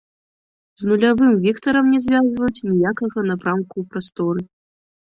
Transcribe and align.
З 0.83 0.89
нулявым 0.91 1.31
вектарам 1.45 1.85
не 1.93 1.99
звязваюць 2.09 2.65
ніякага 2.71 3.19
напрамку 3.31 3.73
ў 3.81 3.93
прасторы. 3.95 4.41